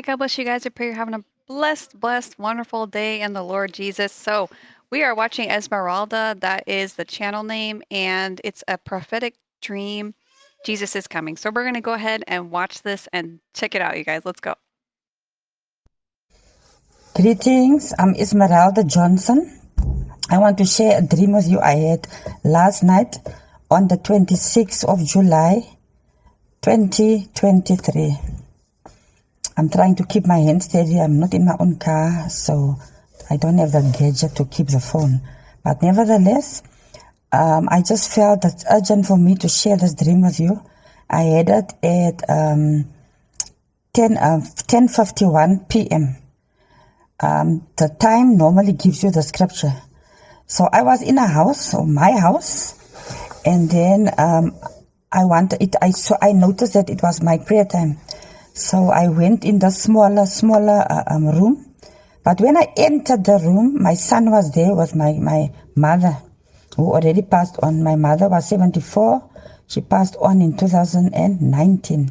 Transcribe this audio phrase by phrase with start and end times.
[0.00, 0.64] right, God bless you guys.
[0.64, 4.12] I pray you're having a blessed, blessed, wonderful day in the Lord Jesus.
[4.12, 4.48] So,
[4.90, 6.36] we are watching Esmeralda.
[6.40, 10.14] That is the channel name, and it's a prophetic dream.
[10.64, 11.36] Jesus is coming.
[11.36, 14.22] So, we're going to go ahead and watch this and check it out, you guys.
[14.24, 14.54] Let's go.
[17.14, 19.60] Greetings, I'm Esmeralda Johnson.
[20.30, 22.08] I want to share a dream with you I had
[22.42, 23.18] last night
[23.70, 25.76] on the 26th of July
[26.62, 28.39] 2023.
[29.60, 30.98] I'm trying to keep my hand steady.
[30.98, 32.76] I'm not in my own car, so
[33.28, 35.20] I don't have the gadget to keep the phone.
[35.62, 36.62] But nevertheless,
[37.30, 40.62] um, I just felt it's urgent for me to share this dream with you.
[41.10, 42.90] I had it at um,
[43.92, 46.16] 10 uh, 10:51 p.m.
[47.20, 49.74] Um, the time normally gives you the scripture.
[50.46, 52.80] So I was in a house, or my house,
[53.44, 54.56] and then um,
[55.12, 55.76] I wanted it.
[55.82, 57.98] I so I noticed that it was my prayer time.
[58.54, 61.74] So I went in the smaller, smaller uh, um, room.
[62.24, 66.16] But when I entered the room, my son was there with my, my mother,
[66.76, 67.82] who already passed on.
[67.82, 69.30] My mother was 74.
[69.66, 72.10] She passed on in 2019.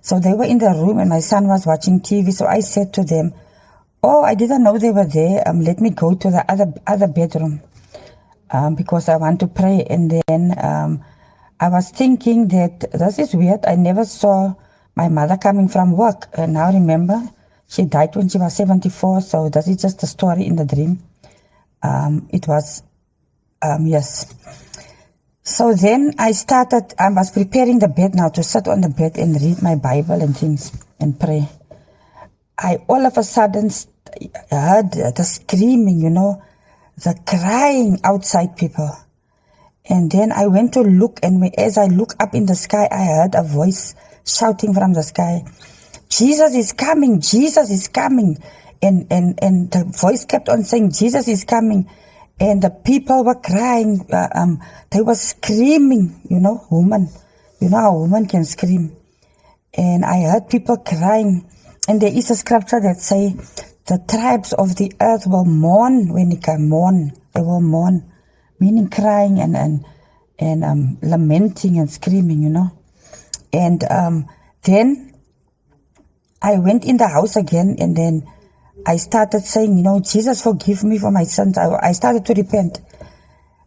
[0.00, 2.32] So they were in the room and my son was watching TV.
[2.32, 3.34] So I said to them,
[4.02, 5.42] Oh, I didn't know they were there.
[5.48, 7.60] Um, let me go to the other other bedroom
[8.52, 9.84] um, because I want to pray.
[9.90, 11.04] And then um,
[11.58, 13.66] I was thinking that this is weird.
[13.66, 14.54] I never saw
[14.96, 16.28] my mother coming from work.
[16.32, 17.20] And now remember,
[17.68, 19.20] she died when she was 74.
[19.20, 20.98] So that is just a story in the dream.
[21.82, 22.82] Um, it was,
[23.62, 24.34] um, yes.
[25.42, 29.16] So then I started, I was preparing the bed now to sit on the bed
[29.16, 31.48] and read my Bible and things and pray.
[32.58, 33.70] I all of a sudden
[34.50, 36.42] heard the screaming, you know,
[36.96, 38.90] the crying outside people.
[39.88, 43.04] And then I went to look, and as I look up in the sky, I
[43.04, 43.94] heard a voice
[44.26, 45.44] shouting from the sky,
[46.08, 48.38] Jesus is coming, Jesus is coming.
[48.82, 51.90] And, and, and the voice kept on saying, Jesus is coming.
[52.38, 57.08] And the people were crying, uh, um, they were screaming, you know, woman.
[57.60, 58.94] You know how a woman can scream.
[59.72, 61.50] And I heard people crying.
[61.88, 63.34] And there is a scripture that say,
[63.86, 67.12] the tribes of the earth will mourn when they come, mourn.
[67.34, 68.12] They will mourn,
[68.58, 69.86] meaning crying and, and,
[70.38, 72.75] and um, lamenting and screaming, you know.
[73.56, 74.28] And um,
[74.64, 75.14] then
[76.42, 78.30] I went in the house again and then
[78.86, 81.56] I started saying, you know, Jesus, forgive me for my sins.
[81.56, 82.80] I, I started to repent.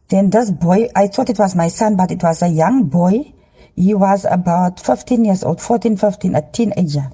[0.10, 3.34] Then this boy, I thought it was my son, but it was a young boy.
[3.76, 7.10] He was about 15 years old, 14, 15, a teenager.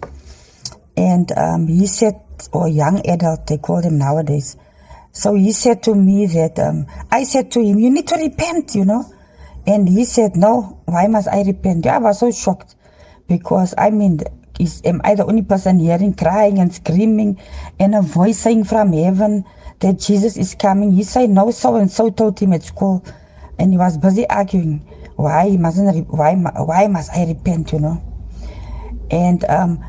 [0.97, 2.19] And um, he said,
[2.51, 4.57] or young adult, they call them nowadays.
[5.13, 8.75] So he said to me that, um, I said to him, you need to repent,
[8.75, 9.05] you know.
[9.67, 11.85] And he said, no, why must I repent?
[11.85, 12.75] Yeah, I was so shocked
[13.27, 14.19] because I mean,
[14.59, 17.41] is, am I the only person hearing crying and screaming
[17.79, 19.43] and a voice saying from heaven
[19.79, 20.91] that Jesus is coming?
[20.91, 23.05] He said, no, so and so told him at school.
[23.57, 24.79] And he was busy arguing,
[25.15, 28.03] why mustn't, why, why must I repent, you know?
[29.09, 29.83] And um,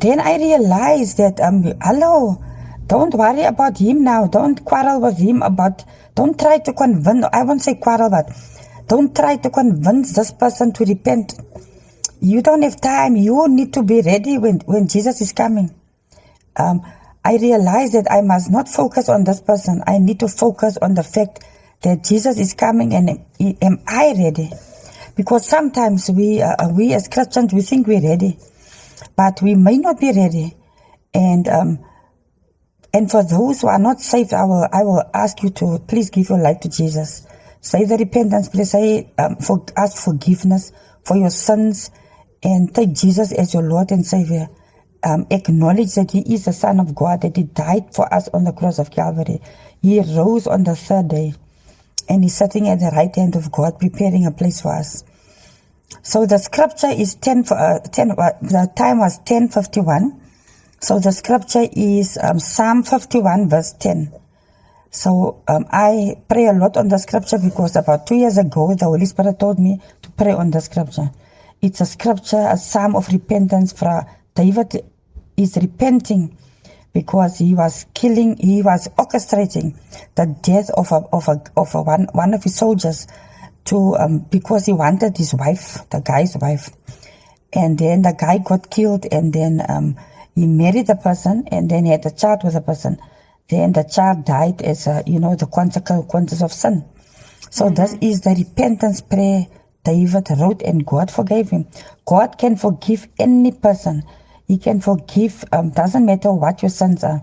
[0.00, 2.42] then I realized that, um, hello,
[2.86, 4.26] don't worry about him now.
[4.26, 8.30] Don't quarrel with him about, don't try to convince, I won't say quarrel, but
[8.86, 11.34] don't try to convince this person to repent.
[12.20, 13.16] You don't have time.
[13.16, 15.74] You need to be ready when, when Jesus is coming.
[16.56, 16.82] Um,
[17.24, 19.82] I realize that I must not focus on this person.
[19.86, 21.42] I need to focus on the fact
[21.82, 23.24] that Jesus is coming and
[23.62, 24.50] am I ready?
[25.16, 28.38] Because sometimes we, uh, we as Christians, we think we're ready,
[29.16, 30.56] but we may not be ready.
[31.12, 31.84] And, um,
[32.92, 36.10] and for those who are not saved, I will, I will ask you to please
[36.10, 37.26] give your life to Jesus.
[37.64, 40.70] Say the repentance, please say, um, for, ask forgiveness
[41.02, 41.90] for your sins
[42.42, 44.48] and take Jesus as your Lord and Savior.
[45.02, 48.44] Um, acknowledge that He is the Son of God, that He died for us on
[48.44, 49.40] the cross of Calvary.
[49.80, 51.32] He rose on the third day,
[52.06, 55.02] and He's sitting at the right hand of God, preparing a place for us.
[56.02, 60.20] So the scripture is 10, uh, 10 uh, the time was 1051.
[60.80, 64.12] So the scripture is um, Psalm 51 verse 10.
[64.94, 68.84] So um, I pray a lot on the scripture because about two years ago, the
[68.84, 71.10] Holy Spirit told me to pray on the scripture.
[71.60, 74.06] It's a scripture, a psalm of repentance for
[74.36, 74.84] David
[75.36, 76.38] is repenting
[76.92, 79.76] because he was killing, he was orchestrating
[80.14, 83.08] the death of a, of a, of a one, one of his soldiers
[83.64, 86.70] to, um, because he wanted his wife, the guy's wife.
[87.52, 89.96] And then the guy got killed and then, um,
[90.36, 93.00] he married the person and then he had a child with the person
[93.48, 96.84] then the child died as a, you know, the consequences of sin.
[97.50, 97.74] So mm-hmm.
[97.74, 99.46] this is the repentance prayer
[99.84, 101.66] David wrote and God forgave him.
[102.06, 104.02] God can forgive any person.
[104.46, 105.44] He can forgive.
[105.52, 107.22] Um, doesn't matter what your sins are,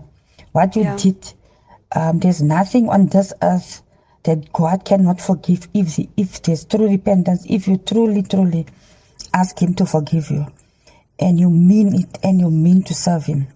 [0.52, 0.96] what you Yeah.
[0.96, 1.32] did.
[1.94, 3.82] Um, there's nothing on this earth
[4.22, 7.44] that God cannot forgive if the, if there's true repentance.
[7.48, 8.66] If you truly, truly
[9.34, 10.46] ask Him to forgive you,
[11.18, 13.48] and you mean it, and you mean to serve Him.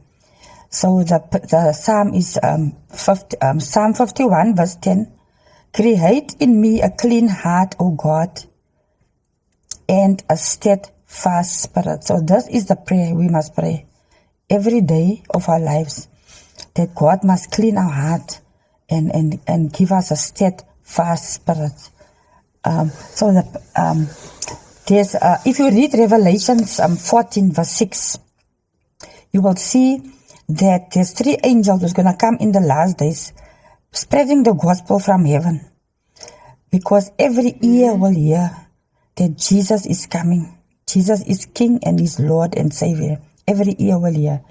[0.70, 1.20] So the
[1.50, 5.12] the psalm is um, 50, um, Psalm 51 verse 10.
[5.72, 8.42] Create in me a clean heart, O God,
[9.88, 12.04] and a steadfast spirit.
[12.04, 13.86] So this is the prayer we must pray
[14.48, 16.08] every day of our lives
[16.74, 18.40] that God must clean our heart
[18.88, 21.90] and, and, and give us a steadfast spirit.
[22.64, 24.08] Um, so the, um,
[24.86, 28.18] there's, uh, if you read Revelations um, 14 verse 6,
[29.32, 30.00] you will see
[30.48, 33.32] that there's three angels who's going to come in the last days
[33.92, 35.60] spreading the gospel from heaven
[36.70, 38.50] because every ear will hear
[39.16, 40.58] that Jesus is coming.
[40.86, 43.18] Jesus is King and is Lord and Savior.
[43.48, 44.42] Every ear will hear.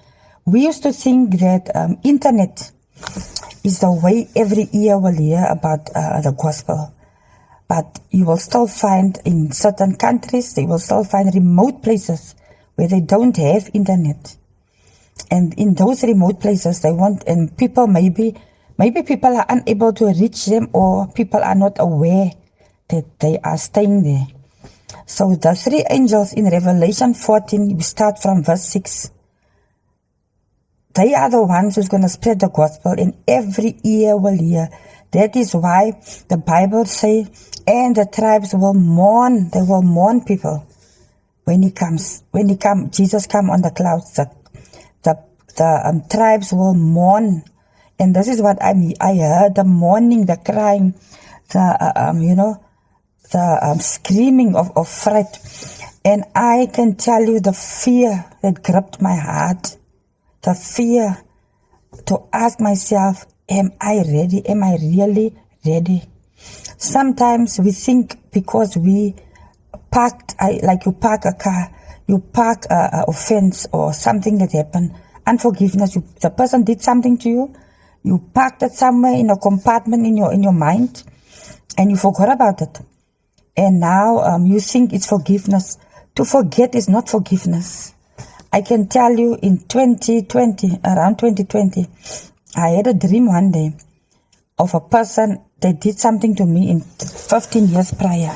[0.46, 2.72] We used to think that um, internet
[3.64, 6.94] is the way every ear will hear about uh, the gospel.
[7.68, 12.36] But you will still find in certain countries, they will still find remote places
[12.76, 14.38] where they don't have internet.
[15.32, 18.36] And in those remote places, they want, and people maybe,
[18.78, 22.32] maybe people are unable to reach them or people are not aware
[22.90, 24.28] that they are staying there.
[25.06, 29.12] So the three angels in Revelation 14, we start from verse 6.
[30.94, 34.70] They are the ones who's going to spread the gospel and every ear will hear.
[35.12, 37.28] That is why the Bible say,
[37.68, 40.66] and the tribes will mourn, they will mourn people
[41.46, 44.30] when he comes, when he come, Jesus come on the clouds, the,
[45.56, 47.44] the, um, tribes will mourn.
[48.00, 48.94] And this is what I.
[49.00, 50.96] I heard the mourning, the crying,
[51.52, 52.64] the, uh, um, you know,
[53.32, 55.38] the um, screaming of, of fright.
[56.04, 59.78] And I can tell you the fear that gripped my heart,
[60.44, 61.18] the fear
[62.06, 64.46] to ask myself, am I ready?
[64.48, 65.36] Am I really
[65.66, 66.04] ready?
[66.78, 69.16] Sometimes we think because we
[69.90, 71.74] parked, I, like you park a car,
[72.08, 74.94] you park a, a offense or something that happened,
[75.26, 77.56] unforgiveness, you, the person did something to you,
[78.04, 81.04] you parked it somewhere in a compartment in your, in your mind,
[81.78, 82.80] and you forgot about it.
[83.58, 85.78] And now um, you think it's forgiveness.
[86.16, 87.94] To forget is not forgiveness.
[88.54, 91.88] I can tell you in 2020, around 2020,
[92.56, 93.76] I had a dream one day
[94.58, 98.34] of a person that did something to me in 15 years prior.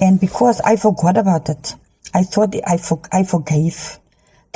[0.00, 1.74] And because I forgot about it,
[2.12, 3.98] I thought I, for, I forgave.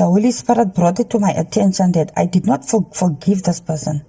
[0.01, 3.61] The Holy Spirit brought it to my attention that I did not for, forgive this
[3.61, 4.03] person.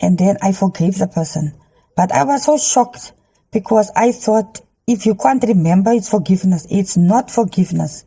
[0.00, 1.54] And then I forgave the person.
[1.96, 3.12] But I was so shocked
[3.52, 8.04] because I thought if you can't remember it's forgiveness, it's not forgiveness.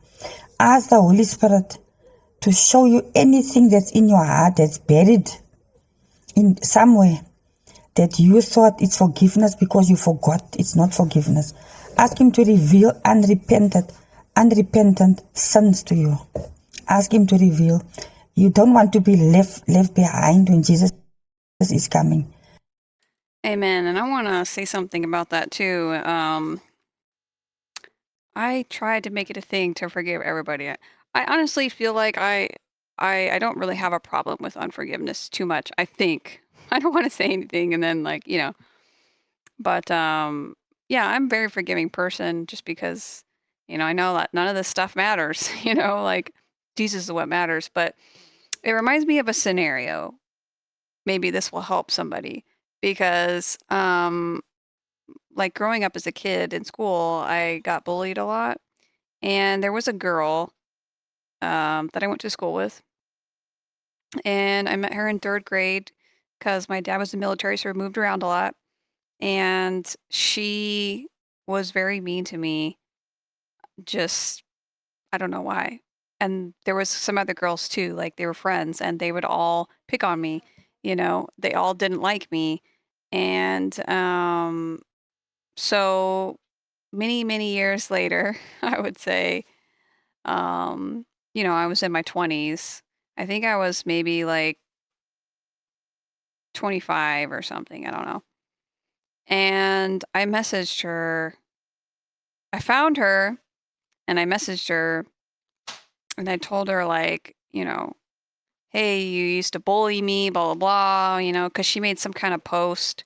[0.59, 1.77] Ask the Holy Spirit
[2.41, 5.30] to show you anything that's in your heart that's buried
[6.35, 7.21] in somewhere
[7.95, 11.53] that you thought it's forgiveness because you forgot it's not forgiveness.
[11.97, 13.89] Ask him to reveal unrepented,
[14.35, 16.18] unrepentant sins to you.
[16.88, 17.81] Ask him to reveal.
[18.35, 20.91] You don't want to be left left behind when Jesus
[21.62, 22.33] is coming.
[23.45, 23.85] Amen.
[23.85, 26.00] And I want to say something about that too.
[26.06, 26.62] Um,
[28.35, 30.69] I tried to make it a thing to forgive everybody.
[30.69, 30.75] I,
[31.15, 32.50] honestly feel like I,
[32.97, 35.71] I, I don't really have a problem with unforgiveness too much.
[35.78, 38.54] I think I don't want to say anything and then like you know,
[39.59, 40.56] but um,
[40.90, 43.23] yeah, I'm a very forgiving person just because
[43.68, 45.49] you know I know that none of this stuff matters.
[45.63, 46.33] You know, like
[46.75, 47.69] Jesus is what matters.
[47.73, 47.95] But
[48.63, 50.15] it reminds me of a scenario.
[51.06, 52.45] Maybe this will help somebody
[52.83, 54.42] because um
[55.35, 58.57] like growing up as a kid in school i got bullied a lot
[59.21, 60.53] and there was a girl
[61.42, 62.81] um that i went to school with
[64.25, 65.92] and i met her in third grade
[66.37, 68.53] because my dad was in the military so we moved around a lot
[69.21, 71.07] and she
[71.47, 72.77] was very mean to me
[73.85, 74.44] just
[75.13, 75.80] i don't know why
[76.23, 79.69] and there was some other girls too like they were friends and they would all
[79.89, 80.42] pick on me
[80.81, 82.61] you know they all didn't like me
[83.11, 84.80] and um
[85.57, 86.37] so
[86.94, 89.44] many many years later i would say
[90.25, 92.81] um you know i was in my 20s
[93.18, 94.57] i think i was maybe like
[96.53, 98.23] 25 or something i don't know
[99.27, 101.35] and i messaged her
[102.53, 103.39] i found her
[104.07, 105.06] and i messaged her
[106.17, 107.93] and i told her like you know
[108.71, 112.13] hey you used to bully me blah blah blah you know because she made some
[112.13, 113.05] kind of post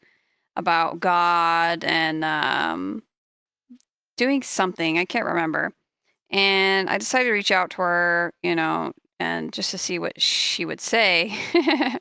[0.56, 3.04] about god and um
[4.18, 5.74] doing something i can't remember
[6.32, 10.22] And I decided to reach out to her, you know, and just to see what
[10.22, 11.36] she would say.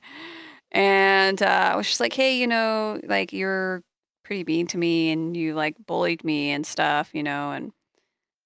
[0.73, 3.83] and uh, I was just like, hey, you know, like you're
[4.25, 7.73] pretty mean to me and you like bullied me and stuff, you know, and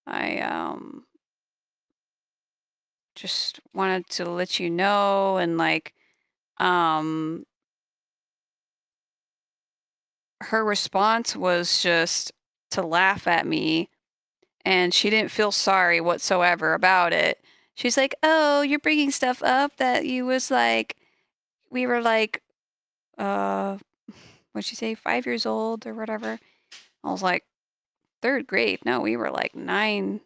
[0.07, 1.05] I um
[3.21, 5.93] just wanted to let you know and like
[6.59, 7.45] um
[10.41, 12.33] her response was just
[12.71, 13.91] to laugh at me
[14.65, 17.39] and she didn't feel sorry whatsoever about it.
[17.75, 20.97] She's like, "Oh, you're bringing stuff up that you was like
[21.71, 22.43] we were like
[23.19, 23.77] uh
[24.53, 26.39] what'd she say 5 years old or whatever."
[27.05, 27.45] I was like,
[28.23, 28.81] "3rd grade.
[28.87, 30.21] No, we were like 9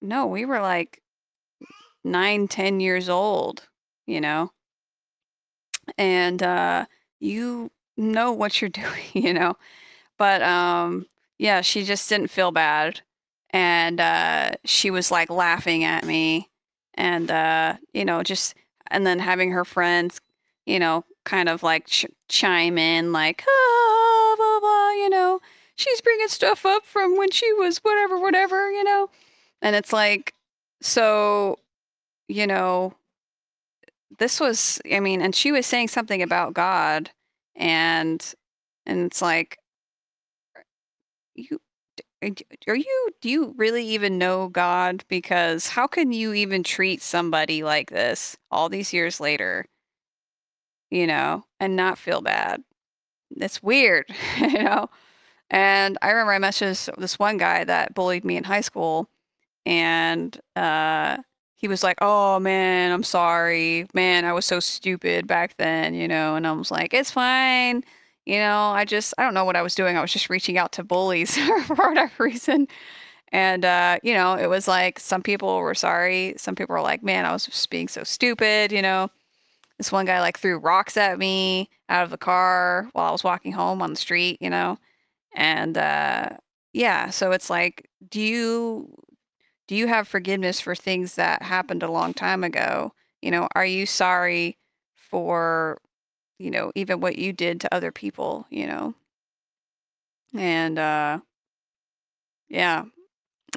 [0.00, 1.02] No, we were like
[2.04, 3.68] nine, ten years old,
[4.06, 4.50] you know?
[5.96, 6.86] And uh
[7.20, 9.56] you know what you're doing, you know?
[10.18, 11.06] But um
[11.38, 13.02] yeah, she just didn't feel bad
[13.50, 16.50] and uh she was like laughing at me
[16.94, 18.54] and uh you know, just
[18.90, 20.20] and then having her friends,
[20.66, 25.40] you know, kind of like ch- chime in like ah, blah blah, you know,
[25.76, 29.10] she's bringing stuff up from when she was whatever whatever, you know.
[29.62, 30.34] And it's like
[30.80, 31.58] so,
[32.28, 32.94] you know,
[34.18, 37.10] this was I mean, and she was saying something about God
[37.56, 38.34] and
[38.86, 39.58] and it's like
[41.34, 41.60] you
[42.68, 47.62] are you do you really even know God because how can you even treat somebody
[47.62, 49.66] like this all these years later,
[50.90, 52.62] you know, and not feel bad?
[53.36, 54.06] It's weird,
[54.38, 54.90] you know.
[55.50, 59.08] And I remember I messaged this one guy that bullied me in high school
[59.66, 61.18] and uh
[61.56, 63.86] he was like, "Oh man, I'm sorry.
[63.94, 67.82] Man, I was so stupid back then, you know." And I was like, "It's fine.
[68.26, 69.96] You know, I just I don't know what I was doing.
[69.96, 71.36] I was just reaching out to bullies
[71.66, 72.68] for whatever reason."
[73.32, 77.02] And uh, you know, it was like some people were sorry, some people were like,
[77.02, 79.10] "Man, I was just being so stupid," you know.
[79.78, 83.24] This one guy like threw rocks at me out of the car while I was
[83.24, 84.78] walking home on the street, you know.
[85.36, 86.30] And uh
[86.74, 88.94] yeah, so it's like, do you
[89.68, 92.94] do you have forgiveness for things that happened a long time ago?
[93.22, 94.58] You know, are you sorry
[94.96, 95.78] for,
[96.38, 98.94] you know, even what you did to other people, you know?
[100.34, 101.20] And uh
[102.48, 102.84] yeah.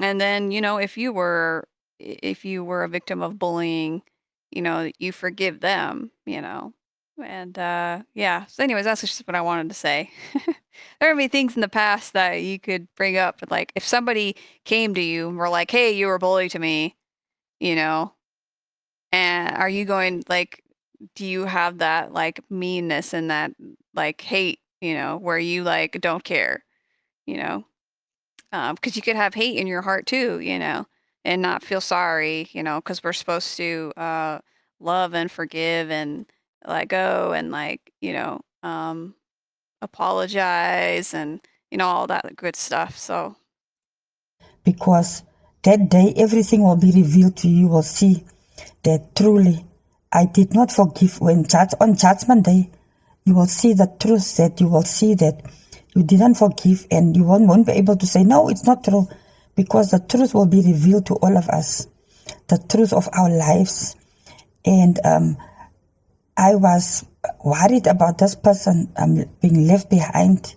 [0.01, 1.67] And then, you know, if you were
[1.99, 4.03] if you were a victim of bullying,
[4.51, 6.73] you know, you forgive them, you know.
[7.23, 8.45] And uh yeah.
[8.47, 10.09] So anyways, that's just what I wanted to say.
[10.99, 13.85] there are many things in the past that you could bring up, but like if
[13.85, 16.95] somebody came to you and were like, "Hey, you were bullied to me,"
[17.59, 18.13] you know,
[19.11, 20.63] and are you going like
[21.15, 23.51] do you have that like meanness and that
[23.95, 26.63] like hate, you know, where you like don't care,
[27.27, 27.65] you know?
[28.51, 30.87] Um, because you could have hate in your heart too, you know,
[31.25, 34.39] and not feel sorry, you know, because we're supposed to uh
[34.79, 36.25] love and forgive and
[36.65, 39.15] let go and like, you know, um
[39.81, 41.41] apologize and
[41.71, 42.97] you know all that good stuff.
[42.97, 43.35] So,
[44.63, 45.23] because
[45.63, 47.67] that day everything will be revealed to you.
[47.67, 48.23] Will see
[48.83, 49.65] that truly
[50.11, 51.21] I did not forgive.
[51.21, 52.69] When judge, on Judgment Day,
[53.25, 55.41] you will see the truth that you will see that
[55.95, 59.07] you didn't forgive and you won't, won't be able to say, no, it's not true
[59.55, 61.87] because the truth will be revealed to all of us,
[62.47, 63.95] the truth of our lives.
[64.65, 65.37] And um,
[66.37, 67.05] I was
[67.43, 70.55] worried about this person um, being left behind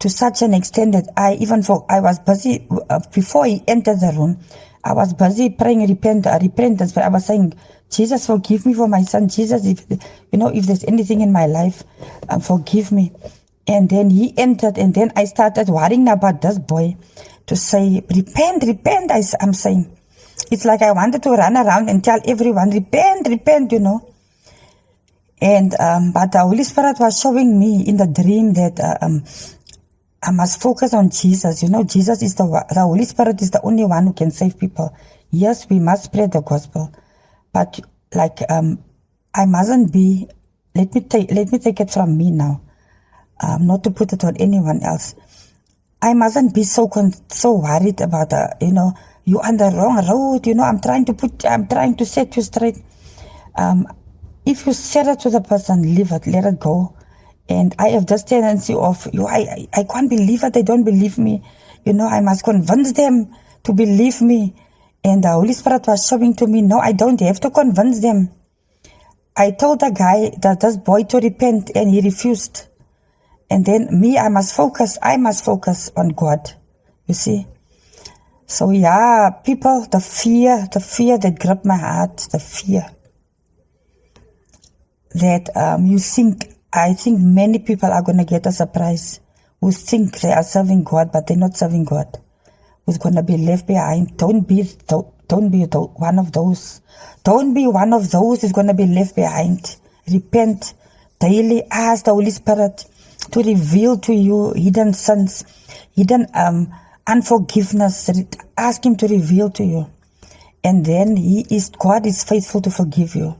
[0.00, 4.00] to such an extent that I even for I was busy uh, before he entered
[4.00, 4.38] the room.
[4.82, 7.52] I was busy praying repent, uh, repentance, but I was saying,
[7.90, 9.28] Jesus, forgive me for my son.
[9.28, 9.84] Jesus, if
[10.32, 11.82] you know if there's anything in my life,
[12.30, 13.12] uh, forgive me.
[13.68, 16.96] And then he entered, and then I started worrying about this boy
[17.46, 19.10] to say, repent, repent.
[19.10, 19.94] I, I'm saying,
[20.50, 24.09] it's like I wanted to run around and tell everyone, repent, repent, you know.
[25.40, 29.24] And um, but the Holy Spirit was showing me in the dream that uh, um,
[30.22, 31.62] I must focus on Jesus.
[31.62, 34.58] You know, Jesus is the the Holy Spirit is the only one who can save
[34.58, 34.94] people.
[35.30, 36.92] Yes, we must spread the gospel,
[37.52, 37.80] but
[38.14, 38.84] like um,
[39.34, 40.28] I mustn't be.
[40.74, 42.60] Let me take let me take it from me now,
[43.42, 45.14] um, not to put it on anyone else.
[46.02, 48.92] I mustn't be so con- so worried about uh, you know
[49.24, 50.46] you on the wrong road.
[50.46, 52.76] You know, I'm trying to put I'm trying to set you straight.
[53.56, 53.86] Um,
[54.50, 56.96] if you said it to the person, leave it, let it go.
[57.48, 61.18] And I have this tendency of you, I, I, can't believe it, they don't believe
[61.18, 61.42] me.
[61.84, 64.54] You know, I must convince them to believe me.
[65.02, 68.30] And the Holy Spirit was showing to me, no, I don't have to convince them.
[69.36, 72.66] I told the guy that this boy to repent and he refused.
[73.48, 76.52] And then me, I must focus, I must focus on God.
[77.06, 77.46] You see?
[78.46, 82.84] So yeah, people, the fear, the fear that gripped my heart, the fear
[85.14, 89.20] that um, you think, I think many people are going to get a surprise
[89.60, 92.18] who think they are serving God, but they're not serving God.
[92.86, 94.16] Who's going to be left behind.
[94.16, 96.80] Don't be, don't, don't be one of those.
[97.24, 99.76] Don't be one of those who's going to be left behind.
[100.10, 100.74] Repent
[101.20, 101.62] daily.
[101.70, 102.84] Ask the Holy Spirit
[103.32, 105.44] to reveal to you hidden sins,
[105.94, 106.72] hidden um,
[107.06, 108.10] unforgiveness.
[108.56, 109.90] Ask Him to reveal to you.
[110.64, 113.39] And then He is, God is faithful to forgive you.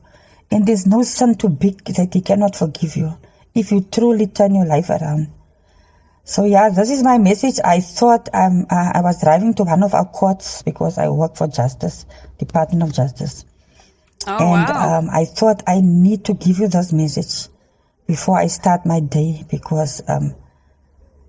[0.51, 3.17] And there's no sin too big that He cannot forgive you
[3.55, 5.31] if you truly turn your life around.
[6.23, 7.59] So yeah, this is my message.
[7.63, 11.35] I thought um, uh, I was driving to one of our courts because I work
[11.35, 12.05] for Justice,
[12.37, 13.45] Department of Justice.
[14.27, 14.99] Oh, and wow.
[14.99, 17.49] um, I thought I need to give you this message
[18.05, 20.35] before I start my day because, um,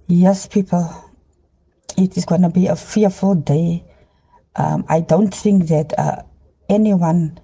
[0.08, 1.10] yes, people,
[1.96, 3.84] it is going to be a fearful day.
[4.56, 6.22] Um, I don't think that uh,
[6.68, 7.40] anyone,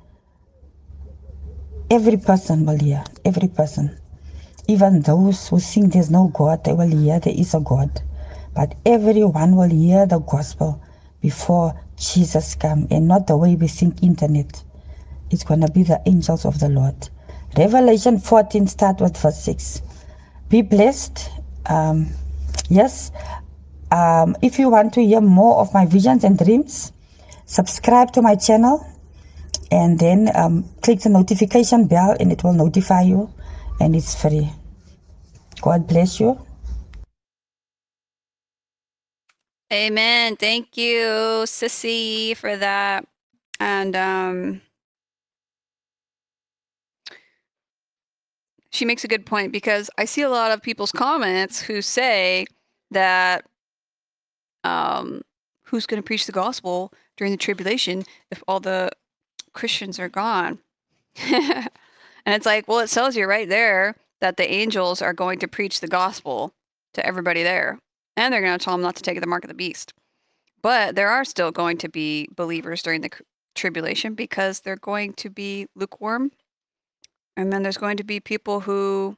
[1.91, 3.99] every person will hear, every person.
[4.67, 8.03] Even those who think there's no God, they will hear there is a God.
[8.55, 10.83] But everyone will hear the gospel
[11.21, 14.63] before Jesus come and not the way we think internet.
[15.31, 17.09] It's going to be the angels of the Lord.
[17.57, 19.83] Revelation 14 start with verse 6.
[20.49, 21.31] Be blessed.
[21.67, 22.09] Um,
[22.69, 23.11] yes.
[23.91, 26.93] Um, if you want to hear more of my visions and dreams,
[27.47, 28.87] subscribe to my channel
[29.71, 33.33] and then um, click the notification bell and it will notify you
[33.81, 34.51] and it's free.
[35.61, 36.41] God bless you.
[39.73, 40.37] Amen.
[40.37, 43.07] Thank you, Sissy, for that.
[43.61, 44.63] And um,
[48.71, 52.47] she makes a good point because I see a lot of people's comments who say
[52.93, 53.45] that
[54.65, 55.23] um,
[55.65, 58.91] who's going to preach the gospel during the tribulation if all the
[59.59, 60.61] Christians are gone?
[61.21, 61.69] and
[62.27, 65.81] it's like, well, it tells you right there that the angels are going to preach
[65.81, 66.55] the gospel
[66.95, 67.81] to everybody there.
[68.17, 69.95] And they're going to tell them not to take the mark of the beast.
[70.63, 73.11] But there are still going to be believers during the
[73.57, 76.31] tribulation because they're going to be lukewarm.
[77.37, 79.17] And then there's going to be people who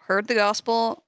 [0.00, 1.04] heard the gospel,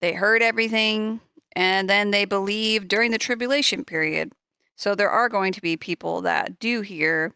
[0.00, 1.20] they heard everything,
[1.54, 4.32] and then they believe during the tribulation period.
[4.76, 7.34] So there are going to be people that do hear,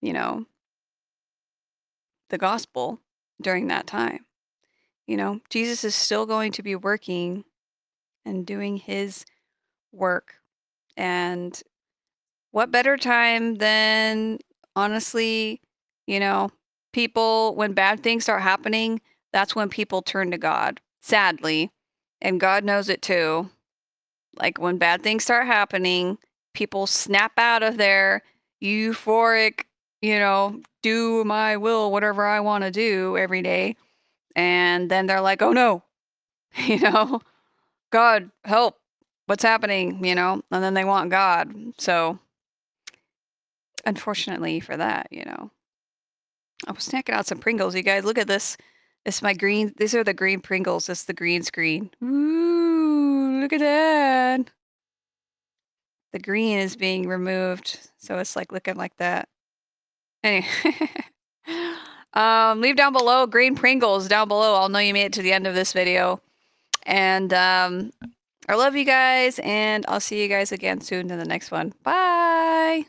[0.00, 0.46] you know,
[2.30, 3.00] the gospel
[3.40, 4.24] during that time.
[5.06, 7.44] You know, Jesus is still going to be working
[8.24, 9.24] and doing his
[9.92, 10.36] work.
[10.96, 11.60] And
[12.50, 14.38] what better time than
[14.74, 15.60] honestly,
[16.06, 16.50] you know,
[16.92, 19.00] people, when bad things start happening,
[19.32, 21.70] that's when people turn to God, sadly.
[22.20, 23.50] And God knows it too.
[24.38, 26.18] Like when bad things start happening,
[26.54, 28.22] people snap out of their
[28.62, 29.64] euphoric,
[30.02, 33.76] you know, do my will, whatever I want to do every day.
[34.36, 35.82] And then they're like, oh no,
[36.56, 37.20] you know,
[37.90, 38.78] God, help.
[39.26, 40.04] What's happening?
[40.04, 41.54] You know, and then they want God.
[41.78, 42.18] So,
[43.86, 45.50] unfortunately for that, you know,
[46.66, 47.74] I was snacking out some Pringles.
[47.74, 48.56] You guys, look at this.
[49.04, 49.72] It's my green.
[49.76, 50.88] These are the green Pringles.
[50.88, 51.90] It's the green screen.
[52.02, 52.83] Ooh,
[53.44, 54.50] look at that.
[56.12, 59.28] The green is being removed, so it's like looking like that.
[60.22, 60.46] Anyway,
[62.14, 64.54] um, leave down below green Pringles down below.
[64.54, 66.20] I'll know you made it to the end of this video.
[66.86, 67.92] And um,
[68.48, 71.74] I love you guys, and I'll see you guys again soon in the next one.
[71.82, 72.86] Bye.